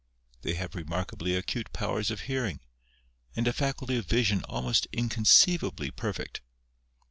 They 0.41 0.55
have 0.55 0.73
remarkably 0.73 1.35
acute 1.35 1.71
powers 1.73 2.09
of 2.09 2.21
hearing, 2.21 2.61
and 3.35 3.47
a 3.47 3.53
faculty 3.53 3.97
of 3.97 4.07
vision 4.07 4.43
almost 4.45 4.87
inconceivably 4.91 5.91
perfect. 5.91 6.41